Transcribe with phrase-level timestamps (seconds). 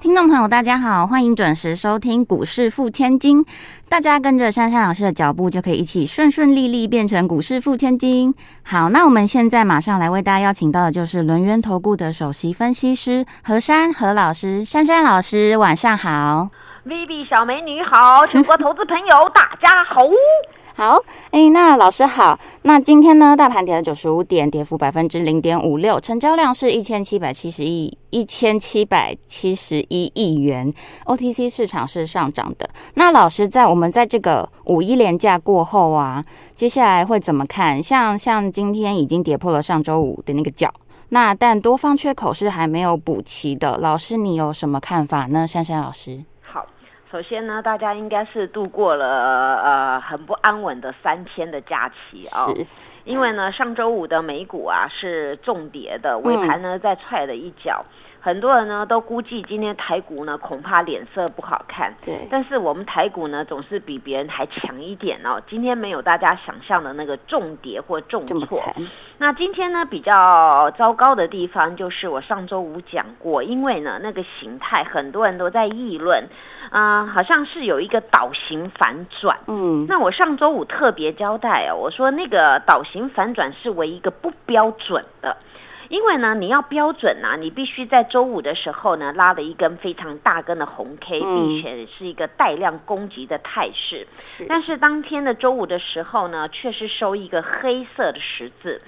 [0.00, 3.44] 听众朋友，大家好，欢迎准时收听股市付千金。
[3.86, 8.34] 大家跟着珊珊老师的脚步，就可以一起顺顺利利变成股市付千金。
[8.62, 16.48] 好，那我们现在马上来为大家邀请到的就是轮源投顾的首席分析师何珊何老师，珊珊老师，晚上好。
[16.86, 20.00] Vivi 小美女好，全国投资朋友大家好。
[20.80, 20.98] 好，
[21.30, 22.40] 哎，那老师好。
[22.62, 30.72] 那今天呢，大盘跌了九十五点，跌幅百分之零点五六，成交量是一千七百七十亿，一千七百七十一亿元。
[31.04, 32.66] OTC 市场是上涨的。
[32.94, 36.24] 那老师在我们在这个五一连假过后啊，
[36.56, 37.82] 接下来会怎么看？
[37.82, 40.72] 像像今天已经跌破了上周五的那个角，
[41.10, 43.76] 那但多方缺口是还没有补齐的。
[43.76, 45.46] 老师，你有什么看法呢？
[45.46, 46.24] 珊珊老师。
[47.10, 49.06] 好，首先呢，大家应该是度过了
[49.62, 52.54] 呃很不安稳的三天的假期哦。
[53.04, 57.84] 因为呢，上周五的美股啊是重跌的，尾盘呢再踹了一脚。
[58.20, 65.40] 很多人呢都估计今天台股呢恐怕脸色不好看，对但是我们台股呢总是比别人还强一点哦。
[65.48, 68.62] 今天没有大家想象的那个重跌或重挫，
[69.18, 76.28] 那今天呢，比较糟糕的地方就是我上周五讲过，因为呢那个形态很多人都在议论，
[76.70, 79.38] 啊、好像是有一个倒型反转。
[79.46, 85.36] 嗯，那我上周五特别交代哦，我说那个倒型反转是为一个不标准的。
[85.90, 94.06] 因为呢，你要标准啊，你必须在周五的时候呢拉了一根非常大根的红 K，、嗯并且是一个带量攻击的态势。
[94.20, 98.80] 是但是当天的周五的时候呢，却是收一个黑色的十字。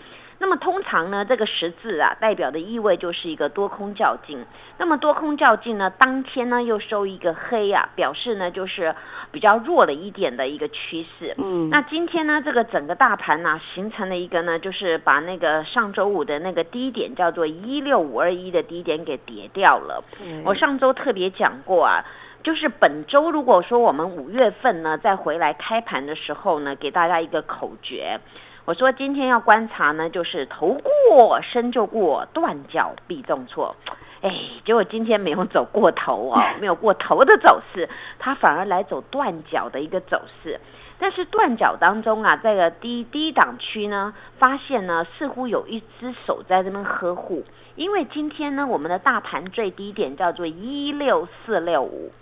[0.42, 4.44] 那么通常呢，这个十字啊，代表的意味就是一个多空较劲。
[4.76, 8.92] 那么多空较劲呢，当天呢又收一个黑啊，表示呢就是
[9.30, 11.32] 比较弱了一点的一个趋势。
[11.38, 20.02] 嗯，那今天呢，这个整个大盘呢、形成了一个呢，就是把那个上周五的那个低点叫做一六五二一的低点给跌掉了。
[20.20, 22.04] 嗯我上周特别讲过啊，
[22.42, 28.18] 就是本周如果说我们五月份呢再回来开盘的时候呢，给大家一个口诀。
[28.64, 33.74] 我说今天要观察呢，就是头过身就过，断脚必重挫。
[34.20, 34.32] 哎，
[34.64, 37.88] 结果今天没有走过头哦， 没有过头的走势，
[38.20, 40.60] 它反而来走断脚的一个走势。
[41.00, 47.42] 但是断脚当中啊，在个低低档区呢，发现呢似乎有一只手在这边呵护，
[47.74, 52.12] 因为今天呢我们的大盘最低点叫做一六四六五。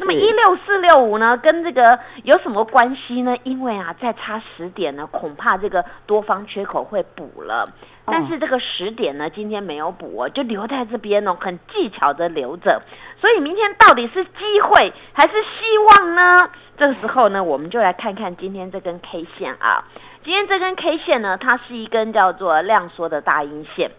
[0.00, 3.36] 那么是一六四六五呢，跟这个有什么关系呢？
[3.44, 7.68] 因为啊，再差十点呢，恐怕这个多方缺口会补了。
[8.04, 12.80] 但是这个十点呢，今天没有补哦，就留在这边哦，很技巧的留着。
[13.20, 16.50] 所以明天到底是机会还是希望呢？
[16.76, 19.84] 这个时候呢，我们就来看看今天这根 K 线啊。
[20.24, 23.90] 今天这根 K 线呢，它是一根叫做量缩的大阴线。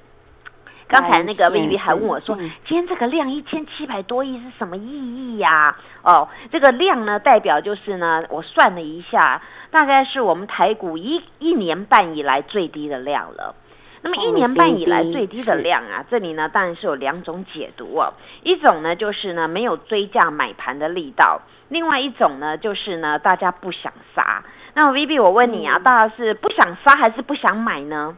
[0.90, 9.40] 刚才那个 Vivi 还问我说，嗯今天这个量一千七百多亿是什么意义呀、哦，这个量呢，代表就是呢，我算了一下，
[9.70, 13.54] 大概是我们台股一一年半以来最低的量了。
[14.02, 18.14] 那么一年半以来最低的量啊，这里呢当然是有两种解读哦。
[18.42, 24.44] 一种呢就是呢没有追价买盘的力道，另外一种呢就是呢大家不想杀。
[24.74, 28.18] 那 Vivi 我问你啊，嗯大家是不想杀还是不想买呢？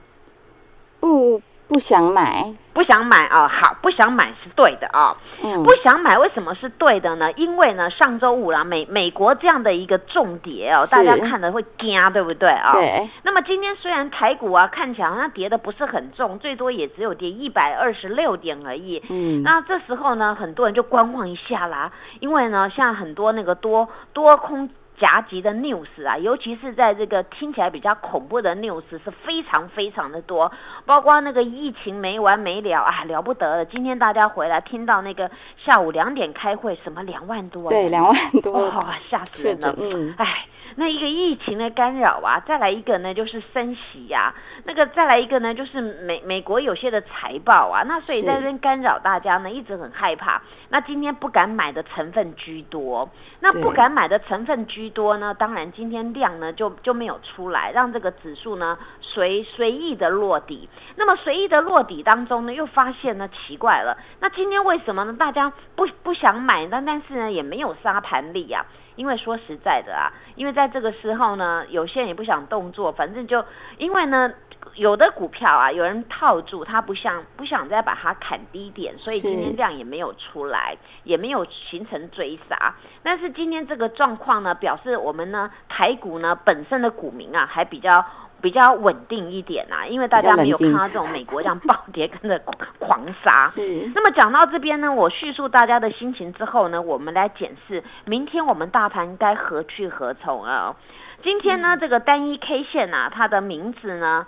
[0.99, 7.31] 不不想买，不想买啊、好，不想买是对的啊、嗯，不想买为什么是对的呢？
[7.37, 19.01] 因为呢，上周五啦，美美国这样的一个重跌哦，大家看的会惊，对不对啊、对，那么今天虽然台股啊看起来好像跌的不是很重，最多也只有跌一百二十六点而已。
[19.09, 21.89] 嗯，那这时候呢，很多人就观望一下啦，
[22.19, 24.69] 因为呢，像很多那个多多空
[25.01, 30.51] 夹击的 news 啊，尤其是在这个听起来比较恐怖的 news 是非常非常的多，
[30.85, 33.65] 包括那个疫情没完没了啊，了不得了。
[33.65, 39.75] 今天大家回来听到那个下午两点开会，什么两万多、啊，对，两万多哦，吓死人了，。
[39.79, 40.45] 嗯，哎，
[40.75, 44.31] 那一个疫情的干扰啊，再来一个呢就是升息呀、
[44.65, 50.41] 那个再来一个呢就是美美国有些的财报啊，那所以在这边干扰大家呢，一直很害怕。
[50.71, 53.09] 那今天不敢买的成分居多，
[53.41, 60.69] 那不敢买的成分居多呢，当然今天量呢就就没有出来，让这个指数呢随随意的落底。
[60.95, 65.13] 那么随意的落底当中呢，又发现呢奇怪了，那今天为什么呢？
[65.19, 68.65] 大家不不想买，但但是呢也没有杀盘力啊。
[68.95, 73.43] 因为说实在的啊，因为在这个时候呢，有些人也不想动作，反正就
[73.77, 74.31] 因为呢，
[74.75, 82.73] 有的股票啊，有人套住，他不想不想再把它砍低点，所以今天量也没有出来，也没有形成追杀。
[83.03, 88.05] 但是今天这个状况呢，表示我们呢台股呢本身的股民啊还比较
[88.39, 92.41] 比较稳定一点啊，因为大家没有看到这种美国这样暴跌跟着
[92.79, 93.47] 狂杀。
[93.49, 93.91] 是。
[93.93, 100.75] 那么讲到这边呢，我叙述大家的心情之后呢，我们来检视明天我们大盘该何去何从啊？
[101.21, 104.25] 今天呢，这个单一 K 线啊，它的名字呢？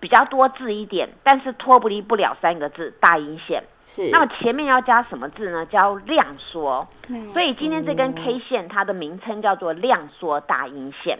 [0.00, 3.62] 比较多字一点，但是脱不离不了三个字大阴线。
[3.86, 5.66] 是，那么前面要加什么字呢？
[5.66, 6.88] 叫量缩。
[7.32, 11.18] 所以今天这根 K 线它的名称叫做量缩大阴线。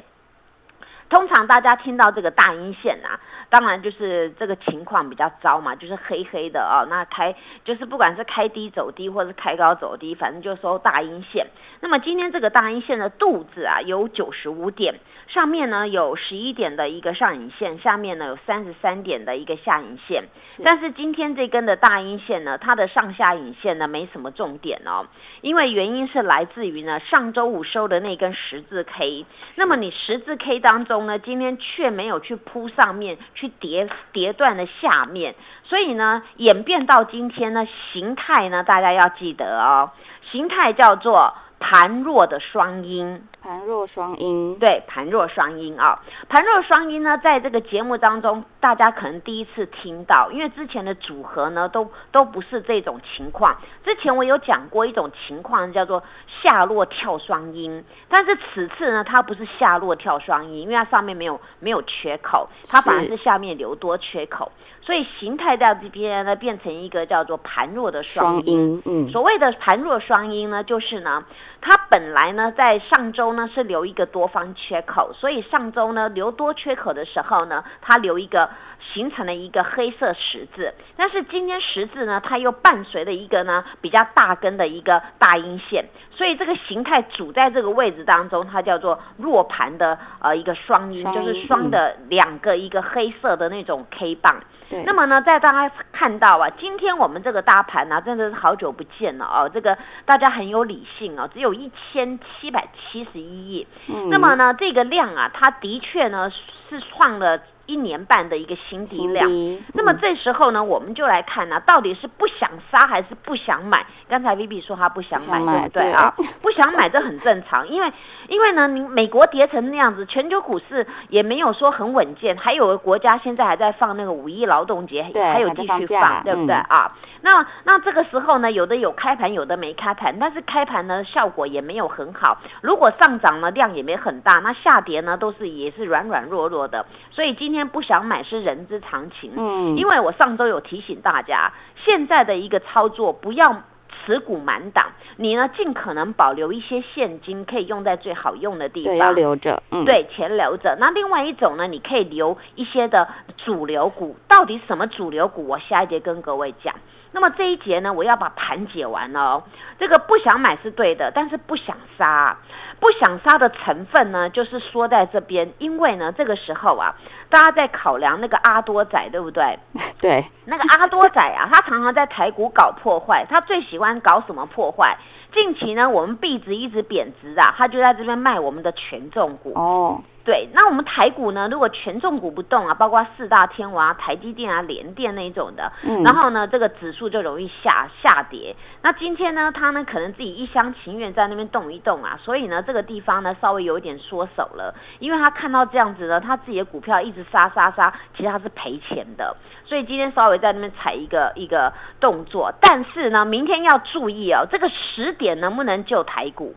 [1.10, 3.20] 通常大家听到这个大阴线啊，
[3.50, 6.86] 当然就是这个情况比较糟嘛，就是黑黑的哦。
[6.88, 7.34] 那开
[7.64, 11.46] 就是不管是开低走低，或是开高走低，反正就收大阴线。
[11.80, 14.94] 那么今天这个大阴线的肚子啊，有九十五点。
[15.26, 20.24] 上面呢有十一点的一个上影线，下面呢有三十三点的一个下影线。
[20.64, 25.06] 但是今天这根的大阴线呢，它的上下影线呢没什么重点哦，
[25.40, 29.24] 因为原因是来自于呢上周五收的那根十字 K。
[29.54, 39.90] 那么你十字 K 当中呢，今天却没有去铺上面去叠叠断的下面，所以呢演变到今天呢形态呢，大家要记得哦，
[40.30, 41.34] 形态叫做。
[41.62, 45.98] 盘弱的双阴，盘弱双阴，对，盘弱双阴啊，
[46.28, 53.56] 盘弱双阴呢，在这个节目当中，大家可能第一次听到，因为之前的组合呢，都都不是这种情况。
[53.84, 64.52] 之前我有讲过一种情况，叫做下落跳双阴，但是此次呢，它不是下落跳双阴，因为它上面没有没有缺口，它反而是下面留多缺口。
[64.82, 68.80] 所以形态在这边呢，变成一个叫做盘弱的双阴。
[68.86, 71.22] 嗯，所谓的盘弱双阴呢，就是呢，
[71.62, 78.48] 它本来呢在上周呢是留一个多方缺口，所以上周呢留多缺口的时候呢，它留一个
[78.92, 80.72] 形成了一个黑色十字。
[80.96, 94.40] 但是今天十字呢，它又伴随了一个呢比较大根的一个大阴线，所以这个形态主在这个位置当中，它叫做弱盘的呃一个双阴，就是双的两个一个黑色的那种 K 棒。
[94.84, 99.50] 那么呢，在大家看到啊，今天我们这个大盘呢，真的是好久不见了哦。
[99.52, 103.66] 这个大家很有理性哦，只有一千七百七十一亿。
[103.88, 104.08] 嗯。
[104.10, 106.30] 那么呢，这个量啊，它的确呢
[106.68, 107.40] 是创了。
[107.70, 109.30] 一年半的一个新低量，
[109.74, 113.86] 那么这时候呢，我们就来看呢，到底是不想杀还是不想买？
[114.08, 116.12] 刚才 Vivi 说他不想买，对不对啊？
[116.42, 117.92] 不想买这很正常，因为
[118.26, 126.92] 因为呢，你美国跌成那样子，全球股市也没有说很稳健，还有个国家现在还在放那个五一劳动节，还有继续放，对不对啊？
[127.22, 132.38] 那那这个时候呢，有的有开盘，有的没开盘，但是开盘呢效果也没有很好。
[132.62, 136.84] 如果上涨呢量也没很大，那下跌呢都是也是软软弱弱的。
[137.10, 139.32] 所以今天不想买是人之常情。
[139.36, 141.52] 嗯，因为我上周有提醒大家，
[141.84, 143.62] 现在的一个操作不要
[144.04, 144.86] 持股满档，
[145.16, 148.92] 你呢尽可能保留一些现金，可以用在最好用的地方。
[148.92, 149.62] 对，要留着。
[149.70, 150.76] 嗯，对，钱留着。
[150.80, 154.16] 那另外一种呢，你可以留一些的主流股。
[154.26, 155.46] 到底什么主流股？
[155.46, 156.74] 我下一节跟各位讲。
[157.12, 159.42] 那么这一节呢，我要把盘解完了。
[159.78, 162.36] 这个不想买是对的，但是不想杀，
[162.78, 166.94] 不想杀的成分呢，就是说在这边，因为呢，这个时候啊，
[167.28, 169.58] 大家在考量那个阿多仔，对不对？
[170.00, 174.96] 对，那个阿多仔啊，他常常在台股搞破坏，他最喜欢搞什么破坏？
[175.32, 179.52] 近期呢，我们币值一直贬值啊，他就在这边卖我们的权重股。
[179.54, 180.00] 哦。
[180.22, 181.48] 对，那我们台股呢？
[181.50, 188.54] 如果权重股不动啊，包括四大天王、台积电啊、联电那一种的，嗯，然后呢，这个指数就容易下下跌。
[188.82, 199.34] 那今天呢，他呢可能自己一厢情愿在那边动一动啊，所以呢，这个地方呢稍微有一点缩手了，因为他看到这样子呢，他自己的股票一直杀杀杀，其实他是赔钱的，
[199.64, 202.52] 所以今天稍微在那边踩一个一个动作。
[202.60, 206.54] 但是呢，明天要注意哦，这个十点能不能救台股？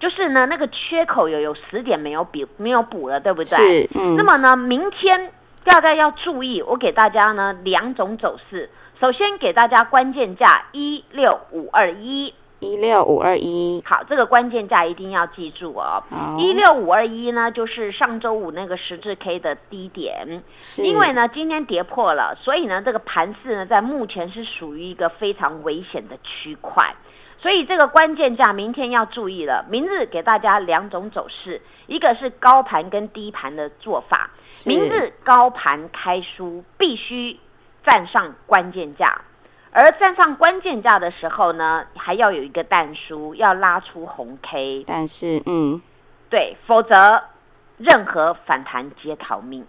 [0.00, 3.82] 就是呢，那个缺口有有十点没有补没有补了，对不对？
[3.82, 3.90] 是。
[3.94, 4.16] 嗯。
[4.16, 5.30] 那么呢，明天
[5.62, 8.70] 大概要注意，我给大家呢两种走势。
[8.98, 13.82] 首先给大家关键价一六五二一，一六五二一。
[13.86, 16.02] 好，这个关键价一定要记住哦。
[16.38, 20.42] 一六五二一呢，就是上周五那个十字 K 的低点。
[20.76, 26.94] 因为呢，今天跌破了，所以呢，这个盘势呢，在目前是属于一个非常危险的区块。
[27.40, 29.64] 所以这个关键价明天要注意了。
[29.70, 34.28] 明日给大家两种走势，一个是高盘跟低盘的做法。
[34.66, 37.38] 明日高盘开书必须
[37.82, 39.18] 站上关键价，
[39.72, 44.84] 而站上关键价的时候呢，还要有一个淡书，要拉出红 K。
[44.86, 45.80] 但是，嗯，
[46.28, 47.22] 对，否则
[47.78, 49.64] 任何反弹皆逃命。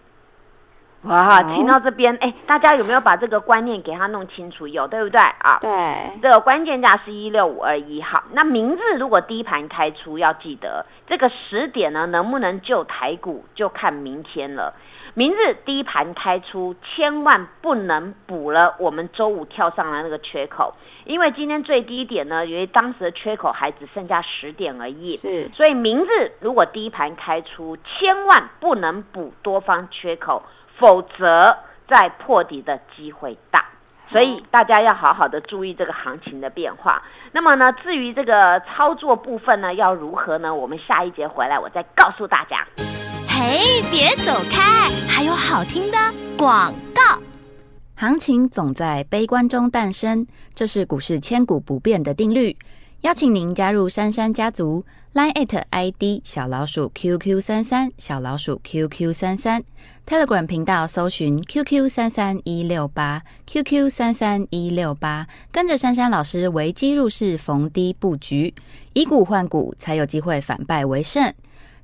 [1.02, 4.68] 哇，听到这边，哎，大家有没有把这个观念给他弄清楚？
[4.68, 5.58] 有，对不对啊？
[5.60, 8.22] 对，这个关键价是一六五二一号。
[8.32, 14.74] 那明日如果低盘开出，要记得这个十点呢，能不能救台股，就看明天了。
[15.14, 20.72] 明日低盘开出，千万不能补了我们周五跳上来那个缺口，
[21.04, 30.42] 因为今天最低点呢，因为当时的缺口还只剩下十点而已，是，所以明日如果低盘开出，千万不能补多方缺口，
[30.82, 31.56] 否则
[31.88, 33.64] 再破底的机会大，
[34.10, 37.00] 所以大家要好好的注意这个行情的变化。
[37.30, 40.52] 那么呢，至于这个操作部分呢，要如何呢？
[40.52, 42.66] 我们下一节回来我再告诉大家。
[43.28, 44.90] 嘿，别走开！
[45.08, 45.96] 还有好听的
[46.36, 47.16] 广告。
[47.94, 52.56] 行情总在悲观中诞生，这是股市千古不变的定律。
[53.02, 59.62] 邀请您加入珊珊家族，line at ID 小老鼠 QQ 三三小老鼠 QQ 三三
[60.06, 68.54] ，Telegram 频道搜寻 QQ 三三一六八 QQ 三三一六八，跟着珊珊老师危机入市，逢低布局，
[68.94, 71.32] 以股换股，才有机会反败为胜。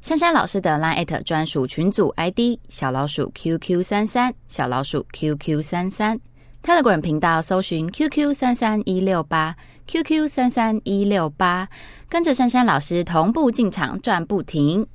[0.00, 6.20] 珊珊老师的 Line 专属群组 ID 小老鼠 QQ 三三小老鼠 QQ 三三
[6.62, 11.68] Telegram 频道搜寻 QQ 三三一六八 QQ 三三一六八，
[12.08, 14.86] 跟着珊珊老师同步进场赚不停。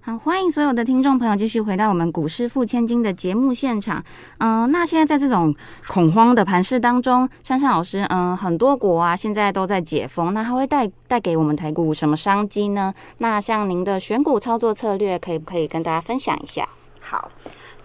[0.00, 4.04] 好，欢迎所有的听众朋友继续回到我们股市付千金的节目现场。
[4.38, 5.54] 嗯，那现在在这种
[5.86, 12.92] 恐慌的盘市当中，珊珊老师，嗯，很多国啊现在都在解封，那它会带带给我们台股什么商机呢？
[13.18, 16.68] 那像您的选股操作策略，可以不可以跟大家分享一下？
[17.00, 17.30] 好，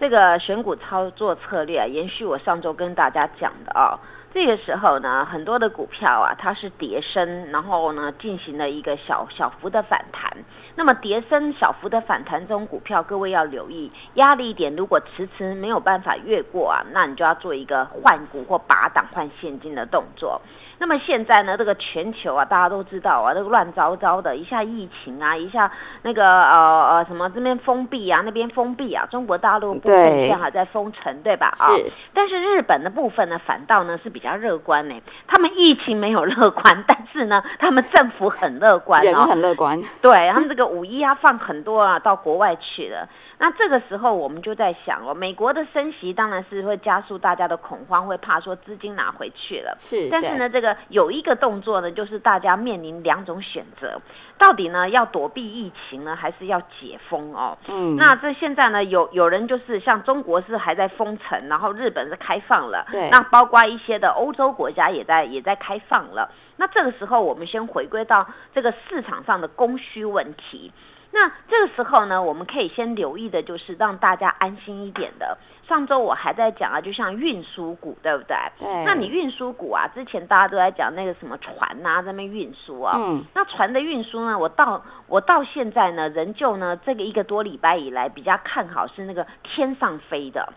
[0.00, 3.98] 这个选股操作策略啊，延续我上周跟大家讲的啊。
[4.32, 10.30] 这个时候呢，很多的股票啊，它是跌升，然后呢进行了一个小小幅的反弹。
[10.76, 20.40] 那么跌升小幅的反弹中，股票各位要留意压力点，如果迟迟没有办法越过啊，那你就要做一个换股或拔档换现金的动作。
[20.78, 25.70] 那么现在呢，这个全球啊，大家都知道啊，这个乱糟糟的，一下疫情啊，一下
[26.02, 31.52] 那个呃呃什么这边封闭啊，那边封闭啊，中国大陆部分现在还在封城，对吧？
[31.58, 31.66] 啊，
[32.14, 34.94] 但是日本的部分呢，反倒呢是比较乐观呢。
[35.26, 39.82] 他们疫情没有乐观，但是呢，他们政府很乐观，人很乐观。
[40.00, 43.08] 对他们这个五一啊，放很多啊到国外去了。
[43.40, 49.76] 那这个时候我们就在想哦，美国的升息当然是会加速大家的恐慌，会怕说资金拿回去了。
[49.78, 54.00] 是，但是呢，这个有一个动作呢，就是大家面临两种选择，
[54.38, 57.56] 到底呢要躲避疫情呢，还是要解封哦？
[57.68, 66.28] 嗯，那这现在呢，有有人就是像中国是还在封城，然后日本是开放了，对，那包括一些的欧洲国家也在也在开放了。
[66.56, 70.72] 那这个时候我们先回归到这个市场上的供需问题。
[71.10, 75.36] 那这个时候呢，我们可以先留意的就是让大家安心一点的。
[75.66, 78.36] 上周我还在讲啊，就像运输股，对不对？
[78.58, 78.84] 对。
[78.84, 82.94] 那你运输股啊，之前大家都在讲那个什么船呐，在那边运输啊。
[82.98, 83.24] 嗯。
[83.34, 90.52] 那船的运输呢，我到我到现在呢，仍旧呢，这个一个多礼拜以来比较看好是那个天上飞的。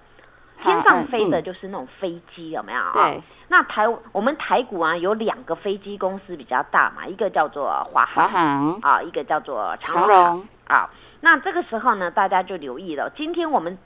[0.62, 2.92] 天上飞的就是那种飞机，有没有啊？
[2.94, 3.22] 对。
[3.50, 10.90] 那台我们台股啊，有两个飞机公司比较大嘛，一个叫做华航，华航啊，一个叫做长荣啊。
[11.20, 13.12] 那这个时候呢，大家就留意了。
[13.16, 13.78] 今天我们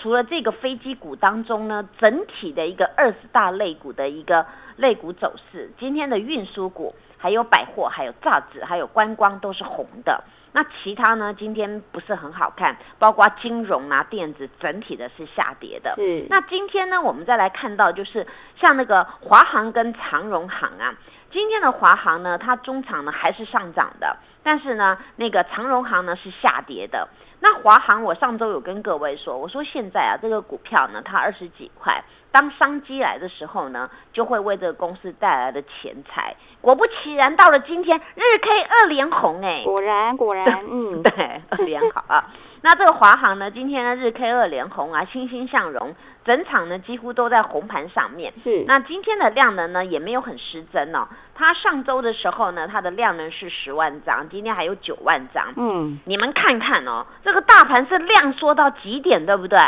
[0.00, 4.46] 除了这个飞机股当中呢，整体的一个二十大类股的一个
[4.76, 10.24] 类股走势，今天的运输股、还有百货、还有造纸、还有观光都是红的。
[10.52, 11.32] 那其他呢？
[11.32, 15.94] 今天不是很好看，包括金融啊、电子，整体的是下跌的。
[15.94, 16.26] 是。
[16.28, 18.26] 那今天呢，我们再来看到，就是
[18.60, 20.94] 像那个华航跟长荣航啊，
[21.30, 27.08] 今天的华航呢，它中场呢还是上涨的，但是呢，那个长荣航呢是下跌的。
[27.42, 36.34] 那华航，我上周有跟各位说，我说现在啊，这个股票呢，它二十几块，当商机来的时候呢，就会为这个公司带来的钱财。
[36.60, 42.30] 果不其然，到了今天，日 K 二连红，哎，果然果然，嗯， 对，二连好啊。
[42.62, 45.94] 那这个华航呢，今天呢日 K 二连红啊，欣欣向荣，
[46.26, 48.34] 整场呢几乎都在红盘上面。
[48.34, 48.64] 是。
[48.66, 55.54] 那今天的量能呢也没有很失真哦，它上周的时候呢，它的量能是十万张，今天还有九万张。
[55.56, 55.98] 嗯。
[56.04, 59.58] 你们看看哦，这个大盘是量缩到极点，对不对？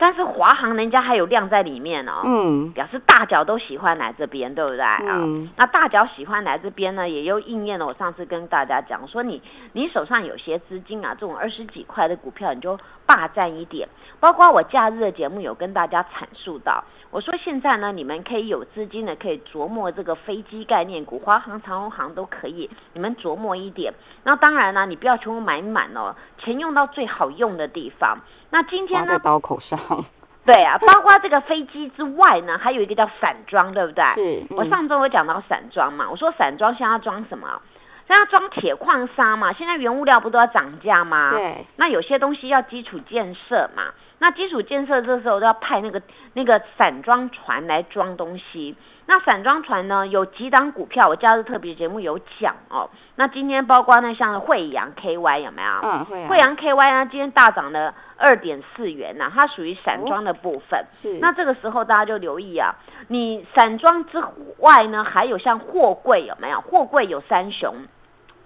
[0.00, 4.98] 但是华航人家还有量在里面哦，嗯，表示大脚都喜欢来这边，对不对啊？
[5.02, 9.42] 嗯，那大脚喜欢来这边呢，也又应验了我上次跟大家讲说，你
[9.74, 13.86] 你手上有些资金啊，这种二十几块的股票，你就霸占一点。
[14.18, 23.92] 包括我假日的节目有跟大家阐述到，我说现在呢，你们可以有资金的，可以琢磨这个飞机概念股，华航、长荣航都可以，你们琢磨一点。
[24.22, 28.18] 那当然呢，你不要全部买满哦，钱用到最好用的地方。
[28.50, 29.12] 那今天呢？
[29.12, 29.78] 在刀口上。
[30.46, 34.04] 对啊，包括这个飞机之外呢，还有一个叫散装，对不对？
[34.14, 34.54] 是。
[34.54, 37.60] 我上周有讲到散装嘛，我说散装现在要装什么？
[38.08, 41.30] 现在装铁矿砂嘛，现在原物料不都要涨价吗？
[41.30, 41.66] 对。
[41.76, 43.84] 那有些东西要基础建设嘛，
[44.20, 46.00] 那基础建设这时候都要派那个
[46.34, 48.76] 那个散装船来装东西。
[49.06, 52.88] 那散装船呢，有几档股票，我假日特别节目有讲哦。
[53.16, 55.68] 那今天包括那像惠阳 KY 有没有？
[55.82, 56.28] 嗯，惠阳。
[56.28, 60.84] 惠阳 KY 呢，今天大涨了二点四元呐，它属于散装的部分。
[60.90, 61.18] 是。
[61.18, 62.72] 那这个时候大家就留意啊，
[63.08, 64.22] 你散装之
[64.58, 66.60] 外呢，还有像货柜有没有？
[66.60, 67.74] 货柜有三雄。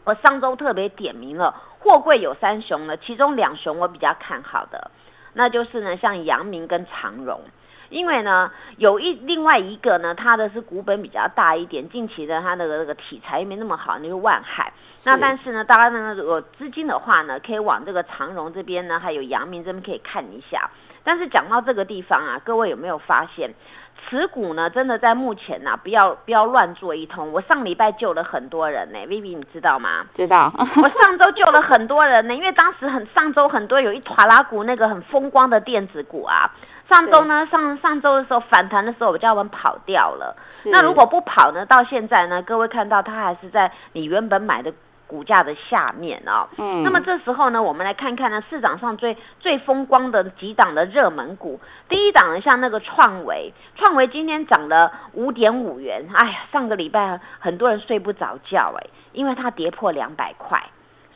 [0.05, 4.91] 我上周特别点名了，货柜有三雄呢，其中两雄我比较看好的，
[5.35, 7.41] 那就是呢像阳明跟长荣，
[7.91, 14.73] 因为呢有一另外一个呢，它的是股本比较大一点，近期的它的那个题材没那么好，那个万海，
[15.05, 20.71] 那但是呢，大家呢如果资金的话呢，可以往这个长荣这边呢，还有阳明这边可以看一下。
[21.07, 23.53] 但是讲到这个地方啊，各位有没有发现？
[24.09, 27.33] 持股呢，真的在目前呢，不要不要乱做一通。
[27.33, 30.05] 我上礼拜救了很多人呢，Vivi 你知道吗？
[30.13, 30.53] 知道。
[30.57, 36.51] 我上周救了很多人呢，因为当时很上周很多有一团拉股那个很风光的电子股啊，
[36.91, 40.37] 上周呢上上周的时候反弹的时候，我叫我们跑掉了。
[40.67, 44.73] 那如果不跑呢，到现在呢，各位看到它还是在你原本买的。
[45.07, 51.61] 股价的下面哦，嗯，那么这时候呢，我们来看看呢，市场上最最风光的几档的热门股。
[51.89, 60.63] 第一档呢，像那个创维，创维今天涨了五点五元，哎呀，上个礼拜很多人睡不着觉哎，因为它跌破两百块，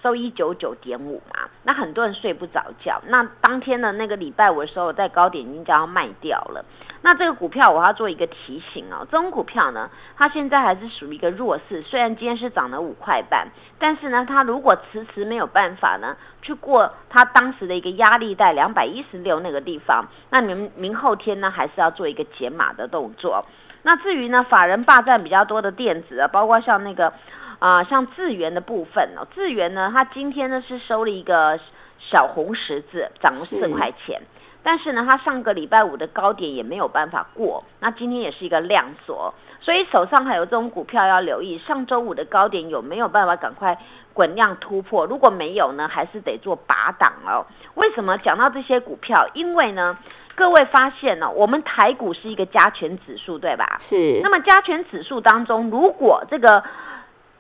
[0.03, 3.01] 收一九九点五嘛，那很多人睡不着觉。
[3.07, 6.65] 那当天的那个礼拜五的时候，在高点已经将要卖掉了。
[7.01, 13.47] 那这个股票我要做一个提醒哦，这种股票呢，它现在还是属于一个弱势，虽然今天是涨了五块半，
[13.79, 23.45] 但是呢，它如果迟迟没有办法呢，去过它当时的一个压力带两百一十六那个地方，那明明后天呢，还是要做一个解码的动作。
[23.83, 27.13] 那至于呢，法人霸占比较多的电子啊，包括像那个
[27.61, 31.59] 啊，像智源的部分哦，智源呢，它今天呢是收了一个
[32.01, 34.21] 小红十字，涨了四块钱。
[34.63, 43.79] 但是呢，它上个礼拜五的高点也没有办法过，那今天也是一个量缩，所以手上还有这种股票要留意，上周五的高点有没有办法赶快
[44.13, 45.07] 滚量突破？
[45.07, 47.47] 如果没有呢，还是得做拔档哦。
[47.75, 49.27] 为什么讲到这些股票？
[49.33, 49.97] 因为呢，
[50.35, 53.77] 各位发现呢，我们台股是一个加权指数，对吧？
[53.79, 54.21] 是。
[54.23, 56.63] 那么加权指数当中，如果这个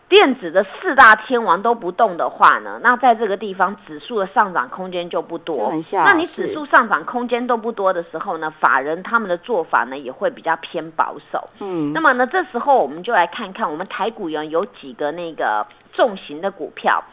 [0.09, 5.71] 电子的四大天王都不动的话呢，那在这个地方指数的上涨空间就不多。
[5.93, 11.47] 那你指数上涨空间都不多的时候呢，法人他们的做法呢也会比较偏保守。
[11.61, 17.05] 嗯，那么呢，这时候我们就来看看我们台股有有几个那个重型的股票，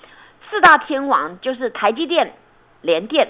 [0.49, 2.34] 四大天王就是台积电、
[2.79, 3.27] 联电、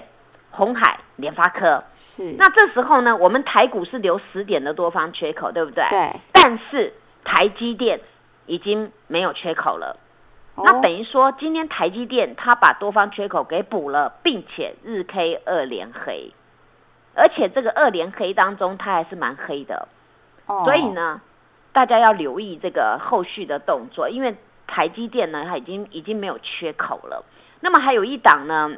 [0.51, 1.84] 红海、联发科。
[1.97, 2.36] 是。
[2.38, 5.84] 那这时候呢，我们台股是留十点的多方缺口，对不对？
[5.89, 6.12] 对。
[6.32, 7.99] 但是台积电。
[8.45, 9.97] 已经没有缺口了，
[10.55, 16.31] 那等于说今天台积电它把多方缺口给补了，并且日 K 二连黑，
[17.13, 19.88] 而且这个二连黑当中它还是蛮黑的，
[20.45, 21.21] 所以呢，
[21.73, 24.36] 大家要留意这个后续的动作，因为
[24.67, 27.25] 台积电呢它已经已经没有缺口了。
[27.62, 28.71] 那么还有一档呢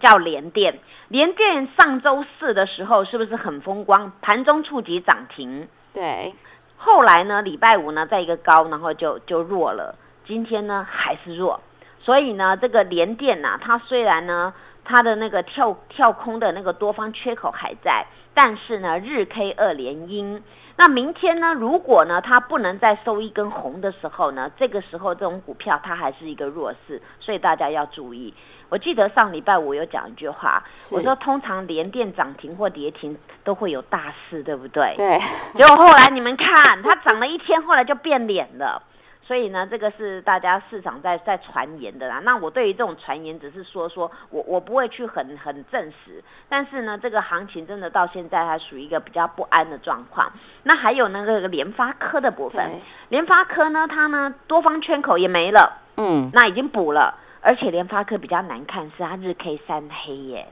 [0.00, 0.78] 叫联电，
[1.08, 4.12] 联电上周四的时候是不是很风光？
[4.22, 6.34] 盘中触及涨停，对。
[6.76, 9.94] 后来呢，礼拜五呢，在一个高，然后就就弱了。
[10.24, 11.60] 今天呢，还是弱。
[11.98, 14.52] 所以呢，这个连电呐，它虽然呢，
[14.84, 20.42] 它的那个跳跳空的那个多方缺口还在，但是呢，日 K 二连阴。
[20.78, 28.34] 那明天呢，如果呢，它不能再收一根红的时候呢，这个时候这种股票它还是一个弱势，所以大家要注意。
[28.68, 34.92] 我记得上礼拜我有讲一句话，我说通常连电涨停或跌停都会有大事，对不对？
[34.96, 35.18] 对。
[35.54, 38.82] 结果后来你们看，它涨了一天，后来就变脸了。
[39.26, 42.20] 所以呢，这个是大家市场在在传言的啦。
[42.22, 46.22] 那我对于这种传言只是说说，我我不会去很很证实。
[46.48, 50.30] 但是呢，这个行情真的到现在还属于一个比较不安的状况。
[50.62, 57.18] 那还有那个联发科的部分，联发科呢，它呢多方圈口也没了，嗯，那已经补了。
[57.40, 60.48] 而且联发科比较难看，是它日 K 三黑耶，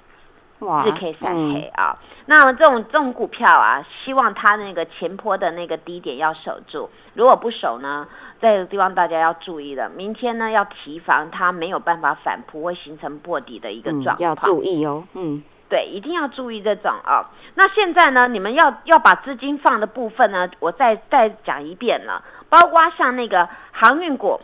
[0.61, 1.99] 日 K 三黑啊。
[2.27, 8.07] 那这种这种股票啊，希望它那个前坡的那个低点要守住，如果不守呢，
[8.53, 9.89] 这个地方大家要注意了。
[9.89, 14.19] 明天呢要提防它没有办法反扑，会形成破底的一个状况。
[14.21, 15.43] 要注意哦，嗯。
[15.67, 17.31] 对，一定要注意这种啊。
[17.55, 24.39] 那现在呢，你们要要把资金放的部分呢，我再再讲一遍了，包括像那个航运股，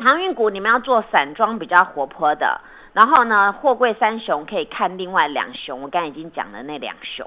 [0.00, 2.60] 航运股你们要做散装比较活泼的，
[2.92, 7.26] 然后呢，货柜三雄可以看另外两雄，我刚才已经讲了那两雄。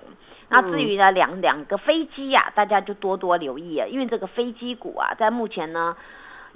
[0.49, 5.95] 那至于呢两两个飞机呀，大家就多多留意啊，因为这个飞机股啊，在目前呢。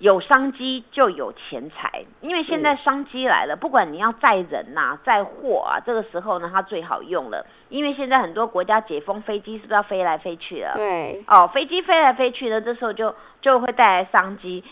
[0.01, 7.45] 有商机就有钱财，因为现在商机来了，不管你要载人呐、载货啊，这个时候呢，它最好用了。
[7.67, 10.71] 因为现在很多国家解封，飞机是不是要飞来飞去了？
[10.77, 14.63] 对，哦，飞机飞来飞去呢，这时候就就会带来商机。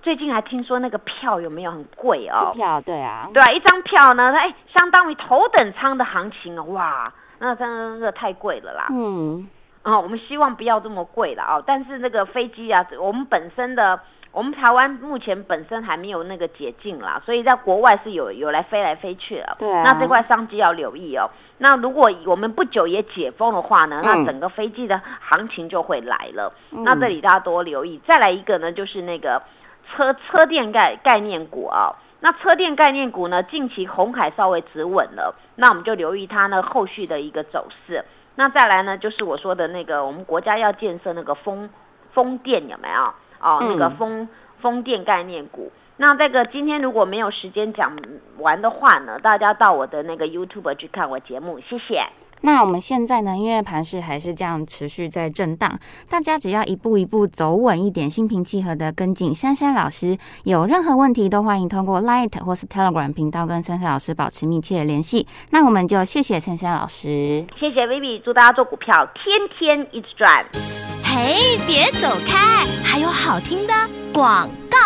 [0.00, 2.50] 最近还听说那个票有没有很贵哦？
[2.54, 8.86] 票对啊，对啊，一张票呢，哎，相当于头等舱的行情哦，哇，那真的太贵了啦。
[8.92, 9.48] 嗯，
[9.82, 11.60] 啊，我们希望不要这么贵了啊。
[11.66, 13.98] 但是那个飞机啊，我们本身的。
[14.32, 19.56] 我们台湾目前本身还没有那个解禁啦，所以在国外是有有来飞来飞去了。
[19.58, 21.28] 对，那这块商机要留意哦。
[21.58, 26.52] 那如果我们不久也解封的话呢，那整个飞机的行情就会来了。
[26.70, 28.00] 那这里大家多留意。
[28.06, 29.42] 再来一个呢，就是那个
[29.90, 31.90] 车车电概概念股啊。
[32.20, 38.04] 那车电概念股呢，近期红海稍微止稳了，那我们就留意它呢后续的一个走势。
[38.36, 41.68] 那再来呢，就是我说的那个我们国家要建设那个风
[42.12, 43.14] 风电有没有？
[43.40, 44.28] 哦，那个风
[44.60, 47.96] 风电概念股，那这个今天如果没有时间讲
[48.38, 52.04] 完的话呢，大家到我的那个 YouTube 去看我节目，谢谢。
[52.42, 59.34] 那我们现在呢，因为盘势还是这样持续在震荡，大家只要一步一步走稳一点，心平气和的跟进。
[59.34, 65.26] 珊珊老师有任何问题都欢迎通过 Light 或是 Telegram 频道跟珊珊老师保持密切的联系。
[65.50, 70.44] 那我们就谢谢珊珊老师，谢谢 Vivi，祝大家做股票天天一直赚。
[71.04, 73.74] 嘿，别走开，还有好听的
[74.14, 74.78] 广告。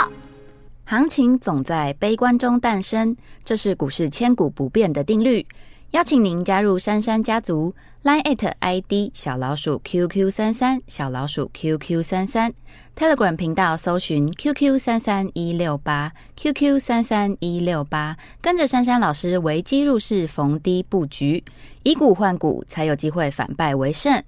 [0.87, 5.47] 行情总在悲观中诞生，这是股市千古不变的定律。
[5.95, 12.53] 邀请您加入珊珊家族，line at ID 小老鼠 QQ 三三小老鼠 QQ 三三
[12.97, 21.45] ，Telegram 频道搜寻 QQ 三三一六八 QQ 三三一六八，跟着珊珊老师维基入市，逢低布局，
[21.85, 24.21] 以股换股，才有机会反败为胜。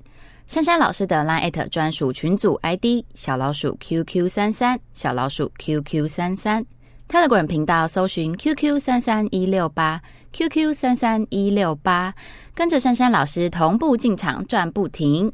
[0.47, 6.65] 珊珊老师的 line at 专属群组 ID 小老鼠 QQ 三三小老鼠 QQ 三三。
[7.09, 10.03] Telegram 频道搜寻 QQ 三三一六八
[10.37, 12.15] QQ 三三一六八，
[12.55, 15.33] 跟着珊珊老师同步进场赚不停。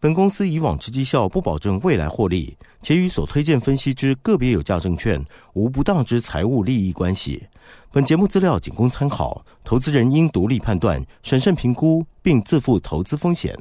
[0.00, 7.46] 本公司以往之绩效不保证未来获利，且与所推荐分析之个别有价证券无不当之财务利益关系。
[7.92, 13.54] 本节目资料仅供参考，投资人应独立判断、审慎评估，并自负投资风险。